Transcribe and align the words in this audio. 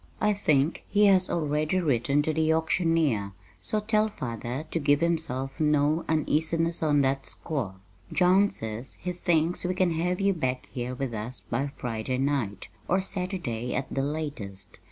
I 0.19 0.33
think 0.33 0.83
he 0.89 1.05
has 1.05 1.29
already 1.29 1.79
written 1.79 2.23
to 2.23 2.33
the 2.33 2.51
auctioneer, 2.55 3.33
so 3.59 3.79
tell 3.79 4.09
father 4.09 4.65
to 4.71 4.79
give 4.79 4.99
himself 4.99 5.59
no 5.59 6.05
uneasiness 6.09 6.81
on 6.81 7.01
that 7.01 7.27
score. 7.27 7.75
John 8.11 8.49
says 8.49 8.95
he 8.95 9.11
thinks 9.11 9.63
we 9.63 9.75
can 9.75 9.91
have 9.93 10.19
you 10.19 10.33
back 10.33 10.67
here 10.73 10.95
with 10.95 11.13
us 11.13 11.41
by 11.41 11.71
Friday 11.77 12.17
night, 12.17 12.67
or 12.87 12.99
Saturday 12.99 13.75
at 13.75 13.93
the 13.93 14.01
latest. 14.01 14.79